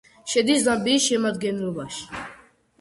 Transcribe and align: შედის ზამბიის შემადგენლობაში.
შედის 0.31 0.63
ზამბიის 0.67 1.05
შემადგენლობაში. 1.11 2.27